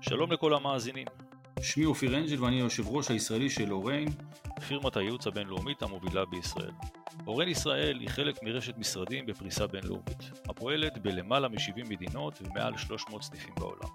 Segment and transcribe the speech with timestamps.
[0.00, 1.06] שלום לכל המאזינים.
[1.62, 4.08] שמי אופיר אנג'ל ואני היושב ראש הישראלי של אוריין.
[4.68, 6.70] פירמת הייעוץ הבינלאומית המובילה בישראל.
[7.26, 13.54] אוריין ישראל היא חלק מרשת משרדים בפריסה בינלאומית, הפועלת בלמעלה מ-70 מדינות ומעל 300 סניפים
[13.58, 13.88] בעולם.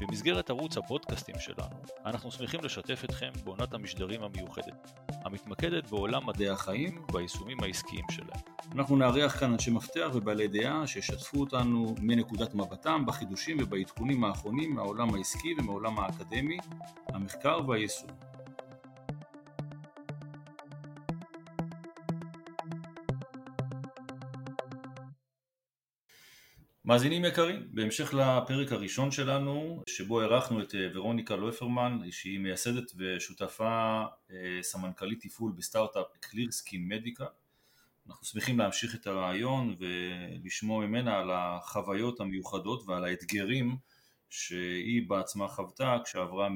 [0.00, 4.99] במסגרת ערוץ הפודקאסטים שלנו, אנחנו שמחים לשתף אתכם בעונת המשדרים המיוחדת,
[5.30, 8.40] המתמקדת בעולם מדעי החיים והיישומים העסקיים שלהם.
[8.74, 15.14] אנחנו נארח כאן אנשי מפתח ובעלי דעה שישתפו אותנו מנקודת מבטם בחידושים ובעדכונים האחרונים מהעולם
[15.14, 16.58] העסקי ומהעולם האקדמי,
[17.08, 18.29] המחקר והיישום.
[26.90, 34.02] מאזינים יקרים, בהמשך לפרק הראשון שלנו, שבו אירחנו את אה, ורוניקה לויפרמן, שהיא מייסדת ושותפה
[34.30, 37.26] אה, סמנכ"לית תפעול בסטארט-אפ קלירסקין מדיקה.
[38.08, 43.76] אנחנו שמחים להמשיך את הרעיון ולשמוע ממנה על החוויות המיוחדות ועל האתגרים
[44.30, 46.48] שהיא בעצמה חוותה כשעברה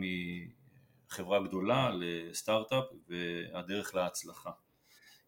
[1.11, 4.51] מחברה גדולה לסטארט-אפ והדרך להצלחה.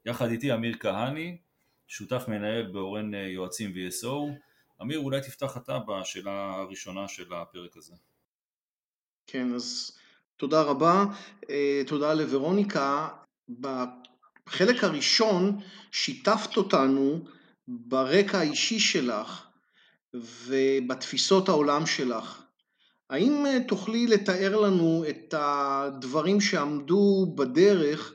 [0.06, 1.36] יחד איתי אמיר כהני,
[1.88, 4.45] שותף מנהל באורן אה, יועצים VSO,
[4.82, 7.94] אמיר, אולי תפתח אתה בשאלה הראשונה של הפרק הזה.
[9.26, 9.96] כן, אז
[10.36, 11.04] תודה רבה.
[11.50, 13.08] אה, תודה לוורוניקה.
[13.60, 15.60] בחלק הראשון
[15.92, 17.24] שיתפת אותנו
[17.68, 19.46] ברקע האישי שלך
[20.14, 22.42] ובתפיסות העולם שלך.
[23.10, 28.14] האם אה, תוכלי לתאר לנו את הדברים שעמדו בדרך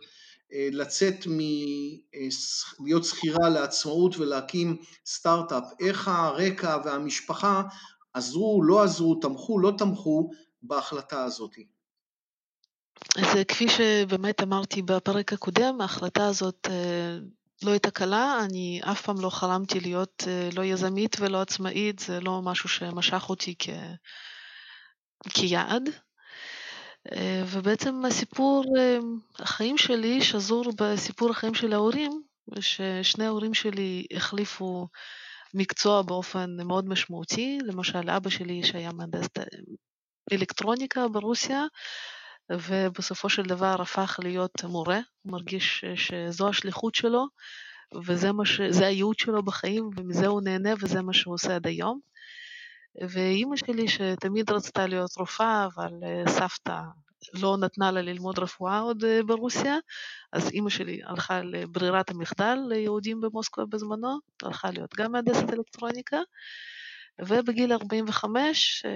[0.52, 7.64] לצאת מלהיות אה, שכירה לעצמאות ולהקים סטארט-אפ, איך הרקע והמשפחה
[8.14, 11.56] עזרו, לא עזרו, תמכו, לא תמכו בהחלטה הזאת.
[13.18, 16.68] אז אה, כפי שבאמת אמרתי בפרק הקודם, ההחלטה הזאת
[17.64, 20.24] לא הייתה קלה, אני אף פעם לא חלמתי להיות
[20.56, 23.70] לא יזמית ולא עצמאית, זה לא משהו שמשך אותי כ...
[25.30, 25.90] כיעד.
[27.12, 28.98] אה, ובעצם הסיפור אה,
[29.40, 32.22] החיים שלי שזור בסיפור החיים של ההורים,
[32.60, 34.88] ששני ההורים שלי החליפו
[35.54, 39.28] מקצוע באופן מאוד משמעותי, למשל אבא שלי שהיה מהנדס
[40.34, 41.66] אלקטרוניקה ברוסיה,
[42.52, 47.26] ובסופו של דבר הפך להיות מורה, הוא מרגיש שזו השליחות שלו,
[48.06, 48.60] וזה מה ש...
[48.60, 52.00] הייעוד שלו בחיים, ומזה הוא נהנה וזה מה שהוא עושה עד היום.
[52.96, 56.82] ואימא שלי שתמיד רצתה להיות רופאה, אבל אה, סבתא
[57.34, 59.78] לא נתנה לה ללמוד רפואה עוד אה, ברוסיה,
[60.34, 66.18] אז אימא שלי הלכה לברירת המחדל ליהודים במוסקבה בזמנו, הלכה להיות גם מהנדסת אלקטרוניקה,
[67.22, 68.92] ובגיל 45 אה,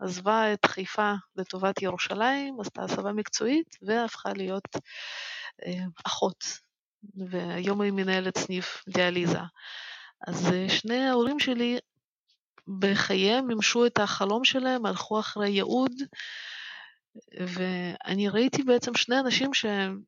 [0.00, 4.68] עזבה את חיפה לטובת ירושלים, עשתה הסבה מקצועית והפכה להיות
[6.06, 6.44] אחות,
[7.30, 9.38] והיום היא מנהלת סניף דיאליזה.
[10.26, 11.78] אז שני ההורים שלי
[12.78, 15.92] בחייהם מימשו את החלום שלהם, הלכו אחרי ייעוד,
[17.40, 20.00] ואני ראיתי בעצם שני אנשים שהם,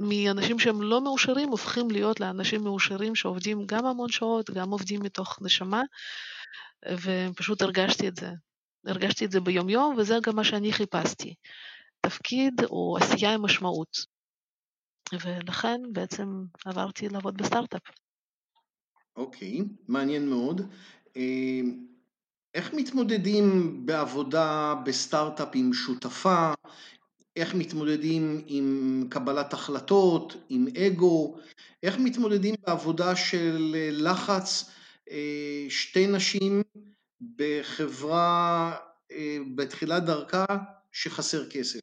[0.00, 5.38] מאנשים שהם לא מאושרים, הופכים להיות לאנשים מאושרים שעובדים גם המון שעות, גם עובדים מתוך
[5.42, 5.82] נשמה,
[6.92, 8.30] ופשוט הרגשתי את זה.
[8.86, 11.34] הרגשתי את זה ביומיום, וזה גם מה שאני חיפשתי.
[12.00, 13.96] תפקיד או עשייה עם משמעות.
[15.12, 17.82] ולכן בעצם עברתי לעבוד בסטארט-אפ.
[19.16, 20.60] אוקיי, okay, מעניין מאוד.
[21.16, 21.84] אמ,
[22.54, 26.52] איך מתמודדים בעבודה בסטארט-אפ עם שותפה?
[27.36, 31.36] איך מתמודדים עם קבלת החלטות, עם אגו?
[31.82, 34.70] איך מתמודדים בעבודה של לחץ
[35.10, 36.62] אה, שתי נשים
[37.36, 38.76] בחברה
[39.12, 40.44] אה, בתחילת דרכה
[40.92, 41.80] שחסר כסף?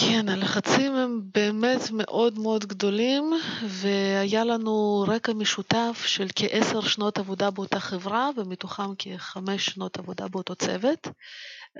[0.00, 3.32] כן, הלחצים הם באמת מאוד מאוד גדולים,
[3.68, 10.54] והיה לנו רקע משותף של כעשר שנות עבודה באותה חברה, ומתוכם כחמש שנות עבודה באותו
[10.54, 11.08] צוות.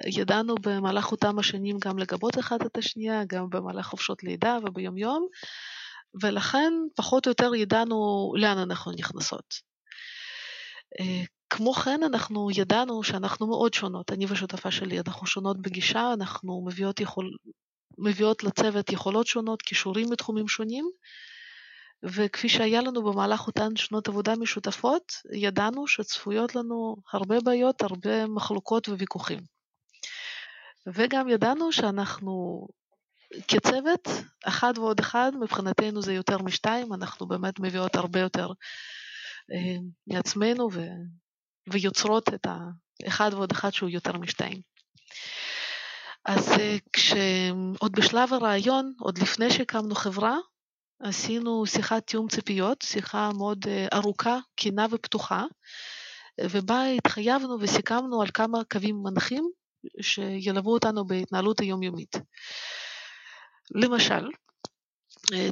[0.07, 5.27] ידענו במהלך אותם השנים גם לגבות אחת את השנייה, גם במהלך חופשות לידה וביומיום,
[6.23, 9.55] ולכן פחות או יותר ידענו לאן אנחנו נכנסות.
[11.01, 16.65] אה, כמו כן, אנחנו ידענו שאנחנו מאוד שונות, אני ושותפה שלי, אנחנו שונות בגישה, אנחנו
[16.67, 17.31] מביאות יכול...
[17.99, 20.91] מביאות לצוות יכולות שונות, כישורים מתחומים שונים,
[22.03, 28.89] וכפי שהיה לנו במהלך אותן שנות עבודה משותפות, ידענו שצפויות לנו הרבה בעיות, הרבה מחלוקות
[28.89, 29.41] וויכוחים.
[30.87, 32.67] וגם ידענו שאנחנו
[33.49, 34.09] כצוות,
[34.45, 38.49] אחד ועוד אחד, מבחינתנו זה יותר משתיים, אנחנו באמת מביאות הרבה יותר
[39.53, 39.77] אה,
[40.07, 40.81] מעצמנו ו...
[41.69, 44.61] ויוצרות את האחד ועוד אחד שהוא יותר משתיים.
[46.25, 50.37] אז אה, כשעוד בשלב הרעיון, עוד לפני שהקמנו חברה,
[51.01, 55.45] עשינו שיחת תיאום ציפיות, שיחה מאוד אה, ארוכה, כנה ופתוחה,
[56.41, 59.51] ובה התחייבנו וסיכמנו על כמה קווים מנחים
[60.01, 62.17] שילוו אותנו בהתנהלות היומיומית.
[63.71, 64.29] למשל,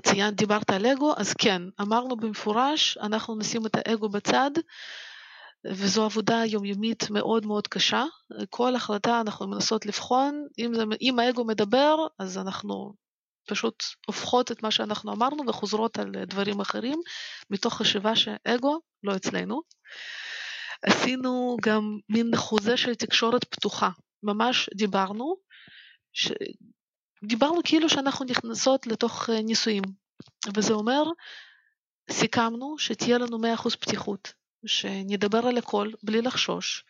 [0.02, 4.50] ציינת, דיברת על אגו, אז כן, אמרנו במפורש, אנחנו נשים את האגו בצד,
[5.67, 8.05] וזו עבודה יומיומית מאוד מאוד קשה.
[8.50, 12.94] כל החלטה אנחנו מנסות לבחון, אם, זה, אם האגו מדבר, אז אנחנו
[13.49, 17.00] פשוט הופכות את מה שאנחנו אמרנו וחוזרות על דברים אחרים,
[17.50, 19.62] מתוך חשיבה שאגו לא אצלנו.
[20.82, 23.91] עשינו גם מין חוזה של תקשורת פתוחה.
[24.23, 25.37] ממש דיברנו,
[26.12, 26.32] ש...
[27.25, 29.82] דיברנו כאילו שאנחנו נכנסות לתוך נישואים,
[30.56, 31.03] וזה אומר,
[32.11, 34.32] סיכמנו שתהיה לנו 100% פתיחות,
[34.67, 36.85] שנדבר על הכל בלי לחשוש,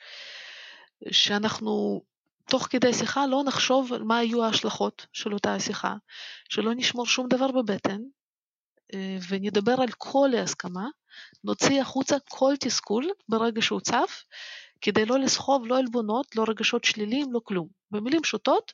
[1.10, 2.02] שאנחנו
[2.50, 5.94] תוך כדי שיחה לא נחשוב מה היו ההשלכות של אותה השיחה,
[6.48, 8.00] שלא נשמור שום דבר בבטן,
[9.28, 10.86] ונדבר על כל ההסכמה,
[11.44, 14.24] נוציא החוצה כל תסכול ברגע שהוא צף,
[14.80, 17.68] כדי לא לסחוב לא עלבונות, לא רגשות שליליים, לא כלום.
[17.90, 18.72] במילים פשוטות,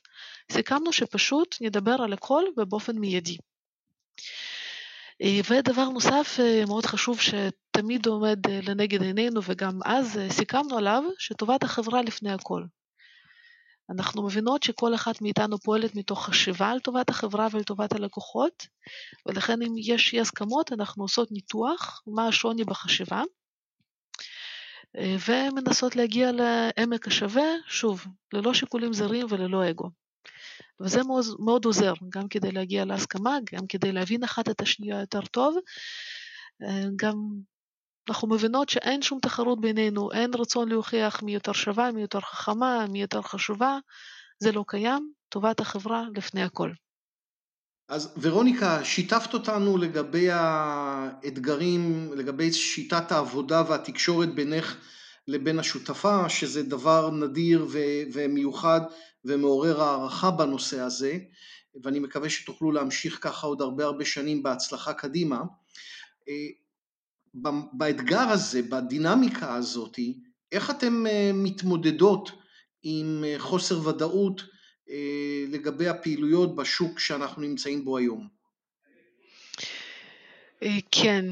[0.51, 3.37] סיכמנו שפשוט נדבר על הכל ובאופן מיידי.
[5.23, 12.31] ודבר נוסף מאוד חשוב שתמיד עומד לנגד עינינו וגם אז סיכמנו עליו, שטובת החברה לפני
[12.31, 12.63] הכל.
[13.89, 18.67] אנחנו מבינות שכל אחת מאיתנו פועלת מתוך חשיבה על טובת החברה ועל טובת הלקוחות,
[19.25, 23.23] ולכן אם יש אי הסכמות אנחנו עושות ניתוח מה השוני בחשיבה,
[24.97, 29.89] ומנסות להגיע לעמק השווה, שוב, ללא שיקולים זרים וללא אגו.
[30.81, 35.21] וזה מאוד, מאוד עוזר, גם כדי להגיע להסכמה, גם כדי להבין אחת את השנייה יותר
[35.21, 35.57] טוב.
[36.95, 37.15] גם
[38.09, 42.85] אנחנו מבינות שאין שום תחרות בינינו, אין רצון להוכיח מי יותר שווה, מי יותר חכמה,
[42.89, 43.77] מי יותר חשובה,
[44.39, 46.71] זה לא קיים, טובת החברה לפני הכל.
[47.89, 54.75] אז ורוניקה, שיתפת אותנו לגבי האתגרים, לגבי שיטת העבודה והתקשורת בינך
[55.29, 57.67] לבין השותפה, שזה דבר נדיר
[58.13, 58.81] ומיוחד
[59.25, 61.17] ומעורר הערכה בנושא הזה,
[61.83, 65.41] ואני מקווה שתוכלו להמשיך ככה עוד הרבה הרבה שנים בהצלחה קדימה.
[67.73, 69.99] באתגר הזה, בדינמיקה הזאת,
[70.51, 72.31] איך אתן אה, מתמודדות
[72.83, 74.41] עם אה, חוסר ודאות
[74.89, 78.27] אה, לגבי הפעילויות בשוק שאנחנו נמצאים בו היום?
[80.91, 81.25] כן,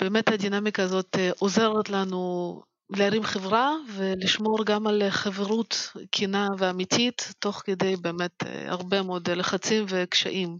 [0.00, 7.96] באמת הדינמיקה הזאת עוזרת לנו להרים חברה ולשמור גם על חברות כנה ואמיתית, תוך כדי
[7.96, 10.58] באמת הרבה מאוד לחצים וקשיים.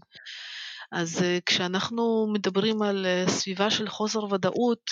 [0.91, 4.91] אז uh, כשאנחנו מדברים על סביבה של חוסר ודאות,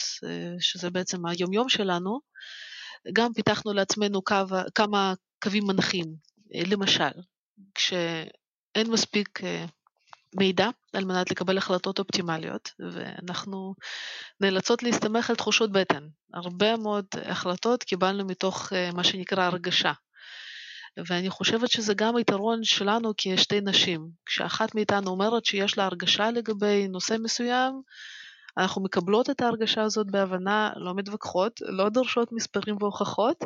[0.59, 2.19] שזה בעצם היומיום שלנו,
[3.13, 4.35] גם פיתחנו לעצמנו קו,
[4.75, 5.13] כמה
[5.43, 6.05] קווים מנחים.
[6.55, 7.11] למשל,
[7.75, 9.39] כשאין מספיק
[10.35, 13.75] מידע על מנת לקבל החלטות אופטימליות, ואנחנו
[14.41, 16.07] נאלצות להסתמך על תחושות בטן.
[16.33, 19.91] הרבה מאוד החלטות קיבלנו מתוך uh, מה שנקרא הרגשה.
[21.07, 24.09] ואני חושבת שזה גם יתרון שלנו כשתי נשים.
[24.25, 27.81] כשאחת מאיתנו אומרת שיש לה הרגשה לגבי נושא מסוים,
[28.57, 33.37] אנחנו מקבלות את ההרגשה הזאת בהבנה, לא מתווכחות, לא דורשות מספרים והוכחות,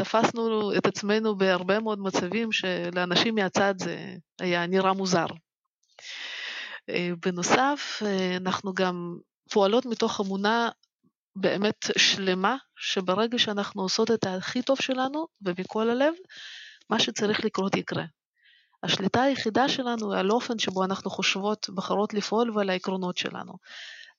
[0.00, 5.26] ותפסנו את עצמנו בהרבה מאוד מצבים שלאנשים מהצד זה היה נראה מוזר.
[7.26, 8.02] בנוסף,
[8.36, 9.16] אנחנו גם
[9.50, 10.68] פועלות מתוך אמונה
[11.36, 16.14] באמת שלמה, שברגע שאנחנו עושות את הכי טוב שלנו ומכל הלב,
[16.90, 18.04] מה שצריך לקרות יקרה.
[18.82, 23.52] השליטה היחידה שלנו היא על האופן שבו אנחנו חושבות, בחרות לפעול ועל העקרונות שלנו.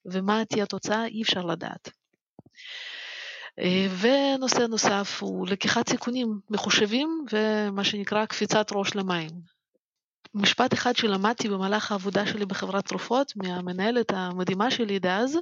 [0.06, 1.90] ומה תהיה התוצאה אי אפשר לדעת.
[4.00, 9.30] ונושא נוסף הוא לקיחת סיכונים מחושבים ומה שנקרא קפיצת ראש למים.
[10.34, 15.38] משפט אחד שלמדתי במהלך העבודה שלי בחברת תרופות מהמנהלת המדהימה שלי דאז,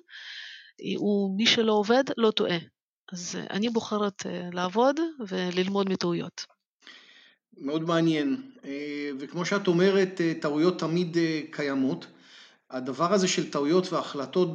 [0.98, 2.58] הוא מי שלא עובד לא טועה.
[3.12, 6.46] אז אה, אני בוחרת אה, לעבוד וללמוד מטעויות.
[7.58, 11.18] מאוד מעניין, אה, וכמו שאת אומרת, טעויות תמיד
[11.52, 12.08] קיימות.
[12.70, 14.50] הדבר הזה של טעויות והחלטות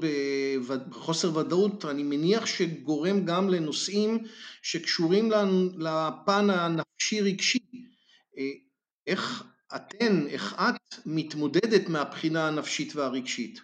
[0.88, 4.24] בחוסר ודאות, אני מניח שגורם גם לנושאים
[4.62, 5.30] שקשורים
[5.78, 7.58] לפן הנפשי-רגשי.
[9.06, 9.44] איך
[9.76, 13.60] אתן, איך את מתמודדת מהבחינה הנפשית והרגשית?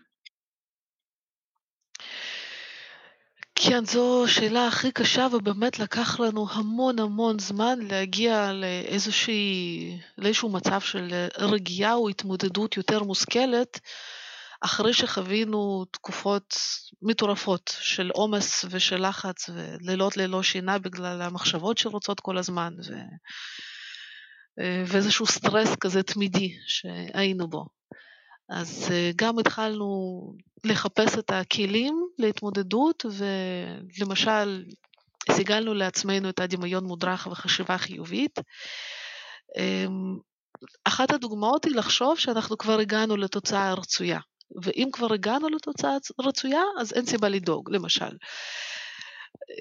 [3.55, 10.81] כן, זו השאלה הכי קשה, ובאמת לקח לנו המון המון זמן להגיע לאיזושהי, לאיזשהו מצב
[10.81, 13.81] של רגיעה או התמודדות יותר מושכלת,
[14.61, 16.55] אחרי שחווינו תקופות
[17.03, 22.93] מטורפות של עומס ושל לחץ ולילות ללא שינה בגלל המחשבות שרוצות כל הזמן, ו...
[24.87, 27.67] ואיזשהו סטרס כזה תמידי שהיינו בו.
[28.51, 29.87] אז גם התחלנו
[30.65, 33.05] לחפש את הכלים להתמודדות,
[33.99, 34.65] ולמשל,
[35.33, 38.39] סיגלנו לעצמנו את הדמיון מודרך וחשיבה חיובית.
[39.59, 40.17] אמ,
[40.85, 44.21] אחת הדוגמאות היא לחשוב שאנחנו כבר הגענו לתוצאה הרצויה,
[44.63, 48.17] ואם כבר הגענו לתוצאה הרצויה, אז אין סיבה לדאוג, למשל.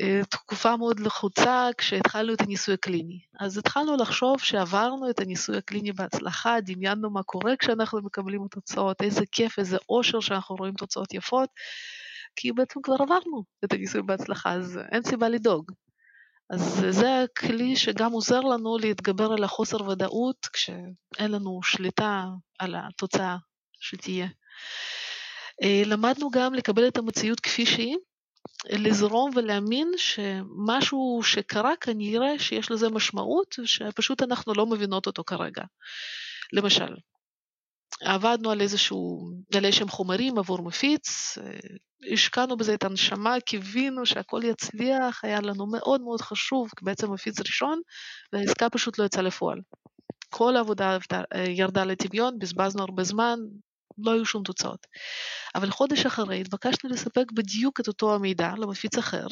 [0.01, 3.19] אה, תקופה מאוד לחוצה כשהתחלנו את הניסוי הקליני.
[3.39, 9.01] אז התחלנו לחשוב שעברנו את הניסוי הקליני בהצלחה, דמיינו מה קורה כשאנחנו מקבלים את התוצאות,
[9.01, 11.49] איזה כיף, איזה אושר שאנחנו רואים תוצאות יפות,
[12.35, 15.71] כי בעצם כבר עברנו את הניסוי בהצלחה, אז אין סיבה לדאוג.
[16.49, 22.25] אז זה הכלי שגם עוזר לנו להתגבר על החוסר ודאות כשאין לנו שליטה
[22.59, 23.37] על התוצאה
[23.79, 24.27] שתהיה.
[25.63, 27.97] אה, למדנו גם לקבל את המציאות כפי שהיא,
[28.69, 35.63] לזרום ולהאמין שמשהו שקרה כנראה שיש לזה משמעות, שפשוט אנחנו לא מבינות אותו כרגע.
[36.53, 36.95] למשל,
[38.01, 41.37] עבדנו על איזשהו, על איזשהם חומרים עבור מפיץ,
[42.11, 47.81] השקענו בזה את הנשמה, קיווינו שהכל יצליח, היה לנו מאוד מאוד חשוב, בעצם מפיץ ראשון,
[48.33, 49.59] והעסקה פשוט לא יצאה לפועל.
[50.29, 50.97] כל העבודה
[51.47, 53.39] ירדה לטמיון, בזבזנו הרבה זמן,
[53.97, 54.87] לא היו שום תוצאות.
[55.55, 59.27] אבל חודש אחרי התבקשנו לספק בדיוק את אותו המידע למפיץ אחר,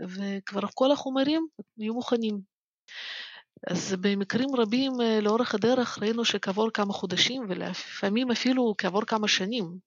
[0.00, 1.46] וכבר כל החומרים
[1.78, 2.40] היו מוכנים.
[3.66, 9.78] אז במקרים רבים לאורך הדרך ראינו שכעבור כמה חודשים ולפעמים אפילו כעבור כמה שנים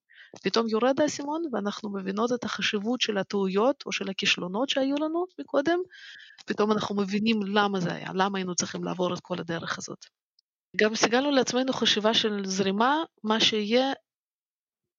[0.42, 5.78] פתאום יורד האסימון ואנחנו מבינות את החשיבות של הטעויות או של הכישלונות שהיו לנו מקודם,
[6.46, 10.06] פתאום אנחנו מבינים למה זה היה, למה היינו צריכים לעבור את כל הדרך הזאת.
[10.76, 13.92] גם סיגלנו לעצמנו חשיבה של זרימה, מה שיהיה,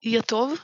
[0.03, 0.59] יהיה טוב,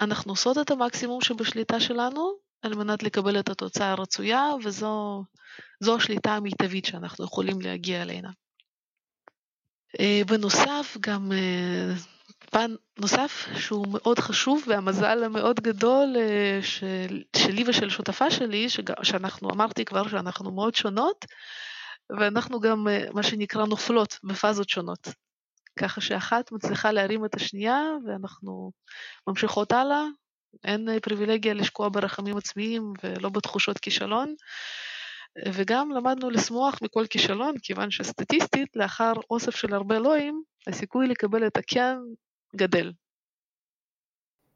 [0.00, 2.32] אנחנו עושות את המקסימום שבשליטה שלנו
[2.62, 8.30] על מנת לקבל את התוצאה הרצויה, וזו השליטה המיטבית שאנחנו יכולים להגיע אליה.
[10.00, 11.94] אה, בנוסף, גם אה,
[12.50, 18.66] פן נוסף שהוא מאוד חשוב והמזל המאוד גדול אה, של, שלי ושל שותפה שלי,
[19.02, 21.24] שאנחנו אמרתי כבר שאנחנו מאוד שונות,
[22.18, 25.08] ואנחנו גם מה שנקרא נופלות בפאזות שונות.
[25.78, 28.72] ככה שאחת מצליחה להרים את השנייה ואנחנו
[29.26, 30.04] ממשיכות הלאה,
[30.64, 34.34] אין פריבילגיה לשקוע ברחמים עצמיים ולא בתחושות כישלון.
[35.54, 41.56] וגם למדנו לשמוח מכל כישלון, כיוון שסטטיסטית, לאחר אוסף של הרבה לואים, הסיכוי לקבל את
[41.56, 41.96] הכן
[42.56, 42.92] גדל.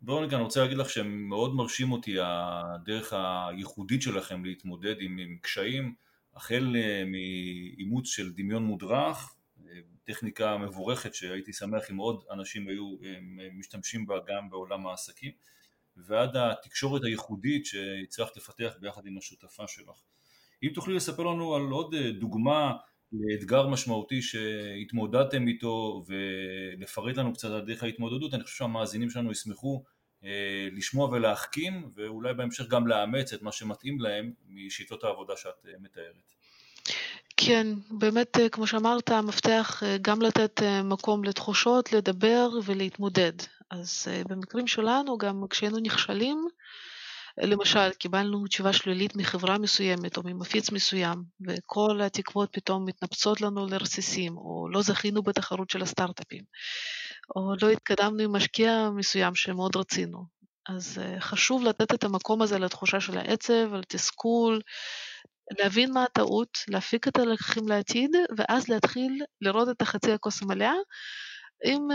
[0.00, 5.94] ברוניקה, אני רוצה להגיד לך שמאוד מרשים אותי הדרך הייחודית שלכם להתמודד עם, עם קשיים,
[6.36, 9.34] החל אה, מאימוץ של דמיון מודרך,
[9.66, 9.72] אה,
[10.04, 13.18] טכניקה מבורכת שהייתי שמח אם עוד אנשים היו אה,
[13.52, 15.32] משתמשים בה גם בעולם העסקים,
[15.96, 20.02] ועד התקשורת הייחודית שהצלחת לפתח ביחד עם השותפה שלך.
[20.62, 22.72] אם תוכלי לספר לנו על עוד דוגמה
[23.12, 29.84] לאתגר משמעותי שהתמודדתם איתו ולפרט לנו קצת על דרך ההתמודדות, אני חושב שהמאזינים שלנו ישמחו
[30.72, 36.14] לשמוע ולהחכים ואולי בהמשך גם לאמץ את מה שמתאים להם משיטות העבודה שאת אה, מתארת.
[37.36, 43.32] כן, באמת, כמו שאמרת, המפתח גם לתת מקום לתחושות, לדבר ולהתמודד.
[43.70, 46.48] אז במקרים שלנו, גם כשהיינו נכשלים,
[47.38, 54.36] למשל, קיבלנו תשובה שלילית מחברה מסוימת או ממפיץ מסוים, וכל התקוות פתאום מתנפצות לנו לרסיסים,
[54.36, 56.44] או לא זכינו בתחרות של הסטארט-אפים,
[57.36, 60.24] או לא התקדמנו עם משקיע מסוים שמאוד רצינו.
[60.68, 64.60] אז חשוב לתת את המקום הזה לתחושה של העצב, לתסכול,
[65.58, 70.74] להבין מה הטעות, להפיק את הלקחים לעתיד, ואז להתחיל לראות את החצי הכוס המלאה
[71.64, 71.88] עם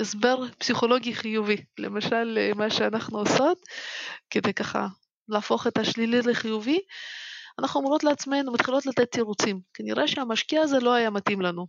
[0.00, 3.58] הסבר פסיכולוגי חיובי, למשל אה, מה שאנחנו עושות,
[4.30, 4.86] כדי ככה
[5.28, 6.78] להפוך את השלילי לחיובי,
[7.58, 9.60] אנחנו אומרות לעצמנו, מתחילות לתת תירוצים.
[9.74, 11.66] כנראה שהמשקיע הזה לא היה מתאים לנו,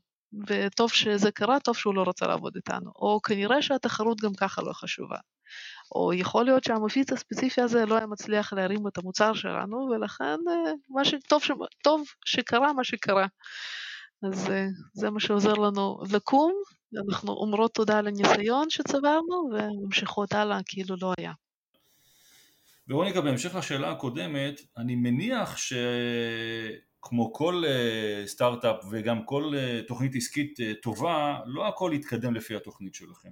[0.48, 2.92] וטוב שזה קרה, טוב שהוא לא רצה לעבוד איתנו.
[2.96, 5.18] או כנראה שהתחרות גם ככה לא חשובה.
[5.96, 10.72] או יכול להיות שהמפיץ הספציפי הזה לא היה מצליח להרים את המוצר שלנו, ולכן אה,
[10.90, 11.52] מה שטוב ש...
[11.84, 13.28] טוב שקרה מה שקרה.
[14.24, 16.54] אז אה, זה מה שעוזר לנו לקום
[17.08, 21.34] אנחנו אומרות תודה על הניסיון שצברנו וממשיכות הלאה כאילו לא היה.
[22.88, 30.60] ורוניקה, בהמשך לשאלה הקודמת, אני מניח שכמו כל אה, סטארט-אפ וגם כל אה, תוכנית עסקית
[30.82, 33.32] טובה, לא הכל יתקדם לפי התוכנית שלכם.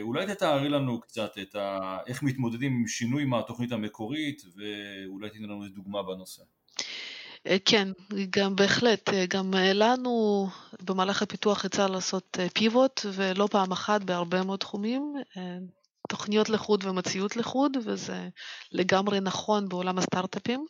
[0.00, 1.98] אולי תתארי לנו קצת את ה...
[2.06, 6.42] איך מתמודדים עם שינוי מהתוכנית המקורית ואולי תיתן לנו דוגמה בנושא.
[7.46, 7.88] אה, כן,
[8.30, 10.46] גם בהחלט, אה, גם לנו
[10.82, 15.14] במהלך הפיתוח יצא לעשות פיבוט, אה, ולא פעם אחת בהרבה מאוד תחומים,
[16.08, 18.28] תוכניות לחוד ומציאות לחוד, וזה
[18.72, 20.66] לגמרי נכון בעולם הסטארט-אפים.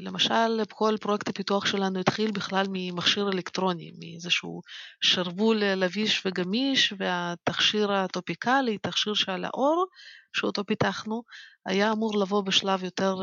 [0.00, 4.60] למשל, כל פרויקט הפיתוח שלנו התחיל בכלל ממכשיר אלקטרוני, מאיזשהו
[5.00, 9.86] שרוול לביש וגמיש, והתכשיר הטופיקלי, תכשיר שעל האור,
[10.32, 11.22] שאותו פיתחנו,
[11.66, 13.16] היה אמור לבוא בשלב יותר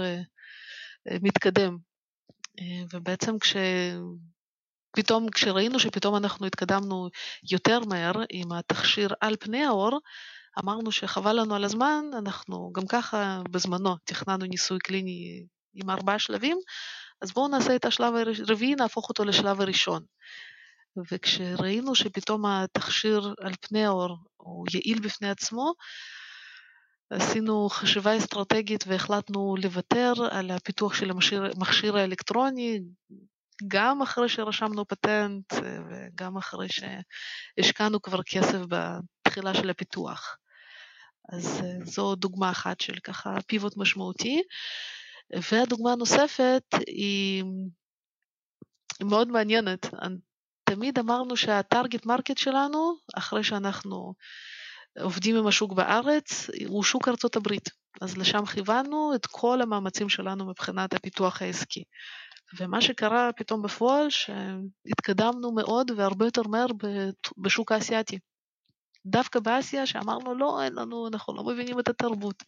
[1.22, 1.78] מתקדם.
[2.94, 3.56] ובעצם כש...
[4.96, 7.10] פתאום כשראינו שפתאום אנחנו התקדמנו
[7.52, 10.00] יותר מהר עם התכשיר על פני האור,
[10.64, 16.58] אמרנו שחבל לנו על הזמן, אנחנו גם ככה בזמנו תכננו ניסוי קליני עם ארבעה שלבים,
[17.22, 18.14] אז בואו נעשה את השלב
[18.48, 20.04] הרביעי, נהפוך אותו לשלב הראשון.
[21.12, 25.74] וכשראינו שפתאום התכשיר על פני האור הוא יעיל בפני עצמו,
[27.10, 31.12] עשינו חשיבה אסטרטגית והחלטנו לוותר על הפיתוח של
[31.56, 32.80] המכשיר האלקטרוני,
[33.68, 35.54] גם אחרי שרשמנו פטנט
[35.90, 40.38] וגם אחרי שהשקענו כבר כסף בתחילה של הפיתוח.
[41.34, 44.42] אז זו דוגמה אחת של ככה פיבוט משמעותי.
[45.52, 47.44] והדוגמה הנוספת היא
[49.04, 49.86] מאוד מעניינת.
[50.64, 54.14] תמיד אמרנו שה target market שלנו, אחרי שאנחנו
[55.02, 57.70] עובדים עם השוק בארץ, הוא שוק ארצות הברית.
[58.02, 61.84] אז לשם כיוונו את כל המאמצים שלנו מבחינת הפיתוח העסקי.
[62.60, 66.68] ומה שקרה פתאום בפועל, שהתקדמנו מאוד והרבה יותר מהר
[67.38, 68.20] בשוק האסייתי.
[69.06, 72.44] דווקא באסיה, שאמרנו, לא, אין לנו, אנחנו לא מבינים את התרבות,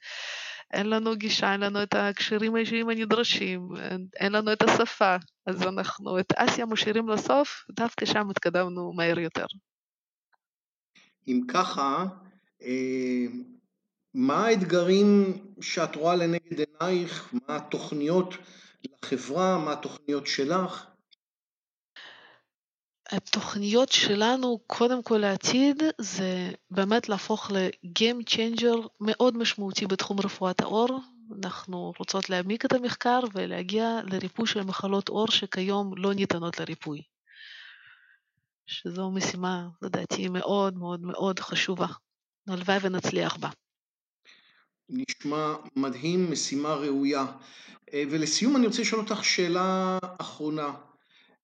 [0.74, 5.64] אין לנו גישה, אין לנו את הקשרים האישיים הנדרשים, אין, אין לנו את השפה, אז
[5.64, 9.46] אנחנו את אסיה משאירים לסוף, דווקא שם התקדמנו מהר יותר.
[11.28, 12.06] אם ככה,
[14.14, 18.34] מה האתגרים שאת רואה לנגד עינייך, מה התוכניות
[19.04, 20.86] לחברה, מה התוכניות שלך?
[23.12, 31.00] התוכניות שלנו, קודם כל לעתיד, זה באמת להפוך ל-game changer מאוד משמעותי בתחום רפואת העור.
[31.44, 37.02] אנחנו רוצות להעמיק את המחקר ולהגיע לריפוי של מחלות עור שכיום לא ניתנות לריפוי.
[38.66, 41.88] שזו משימה, לדעתי, מאוד מאוד מאוד חשובה.
[42.48, 43.50] הלוואי ונצליח בה.
[44.90, 47.26] נשמע מדהים, משימה ראויה.
[47.94, 50.74] אה, ולסיום אני רוצה לשאול אותך שאלה אחרונה.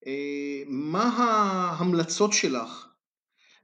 [0.07, 2.87] אה, מה ההמלצות שלך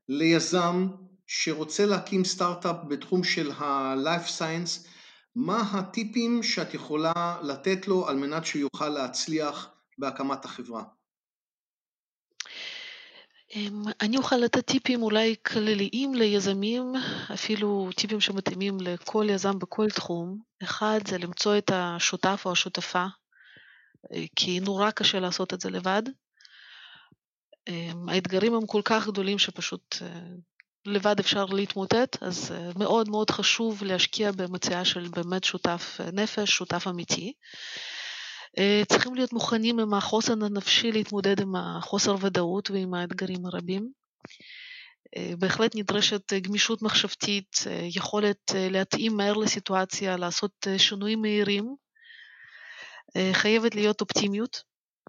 [0.09, 0.87] ליזם
[1.27, 4.87] שרוצה להקים סטארט-אפ בתחום של ה-life science,
[5.35, 10.83] מה הטיפים שאת יכולה לתת לו על מנת שהוא יוכל להצליח בהקמת החברה?
[13.55, 16.93] אמ, אני אוכל לתת טיפים אולי כלליים ליזמים,
[17.33, 20.37] אפילו טיפים שמתאימים לכל יזם בכל תחום.
[20.63, 23.05] אחד זה למצוא את השותף או השותפה,
[24.13, 26.03] אה, כי נורא קשה לעשות את זה לבד.
[27.67, 30.21] אמ, האתגרים הם כל כך גדולים שפשוט אה,
[30.85, 36.87] לבד אפשר להתמוטט, אז אה, מאוד מאוד חשוב להשקיע במציאה של באמת שותף נפש, שותף
[36.87, 37.33] אמיתי.
[38.57, 43.91] אה, צריכים להיות מוכנים עם החוסן הנפשי להתמודד עם החוסר ודאות ועם האתגרים הרבים.
[45.39, 47.57] בהחלט נדרשת גמישות מחשבתית,
[47.95, 51.75] יכולת להתאים מהר לסיטואציה, לעשות שינויים מהירים.
[53.33, 54.63] חייבת להיות אופטימיות,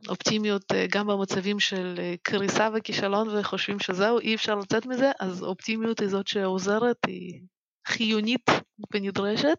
[0.09, 5.43] אופטימיות אה, גם במצבים של אה, קריסה וכישלון וחושבים שזהו, אי אפשר לצאת מזה, אז
[5.43, 7.41] אופטימיות היא זאת שעוזרת, היא
[7.87, 8.51] חיונית
[8.95, 9.59] ונדרשת.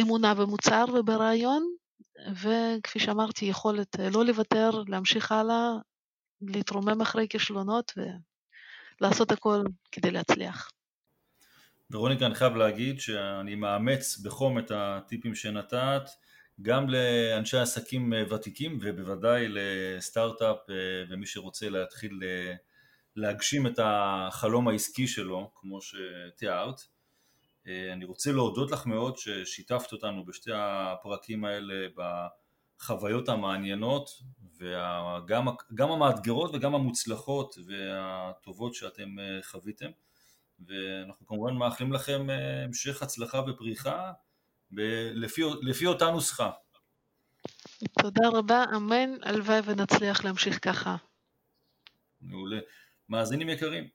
[0.00, 1.62] אמונה במוצר וברעיון,
[2.32, 5.70] וכפי שאמרתי, יכולת אה, לא לוותר, להמשיך הלאה,
[6.40, 7.92] להתרומם אחרי כישלונות
[9.00, 10.70] ולעשות הכל כדי להצליח.
[11.90, 16.02] ורוניקה, אני חייב להגיד שאני מאמץ בחום את הטיפים שנתת.
[16.62, 20.74] גם לאנשי עסקים אה, ותיקים ובוודאי לסטארט-אפ אה,
[21.10, 22.20] ומי שרוצה להתחיל
[23.16, 26.80] להגשים את החלום העסקי שלו, כמו שתיארת.
[27.92, 31.86] אני רוצה להודות לך מאוד ששיתפת אותנו בשתי הפרקים האלה
[32.80, 34.10] בחוויות המעניינות
[34.58, 39.08] וגם המאתגרות וגם המוצלחות והטובות שאתם
[39.42, 39.90] חוויתם
[40.66, 42.26] ואנחנו כמובן מאחלים לכם
[42.66, 44.12] המשך הצלחה ופריחה
[44.70, 46.50] לפי, לפי אותה נוסחה.
[48.02, 50.96] תודה רבה, אמן, הלוואי ונצליח להמשיך ככה.
[52.20, 52.58] מעולה.
[53.08, 53.88] מאזינים יקרים, אה,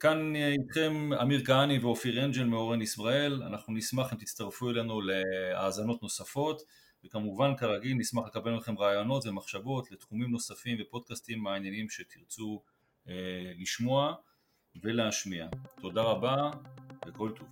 [0.00, 6.62] כאן איתכם אמיר כהני ואופיר אנג'ל מאורן ישראל, אנחנו נשמח אם תצטרפו אלינו להאזנות נוספות
[7.04, 12.62] וכמובן כרגיל נשמח לקבל מכם רעיונות ומחשבות לתחומים נוספים ופודקאסטים מעניינים שתרצו
[13.08, 13.14] אה,
[13.58, 14.14] לשמוע
[14.82, 15.48] ולהשמיע.
[15.80, 16.50] תודה רבה
[17.06, 17.48] וכל טוב.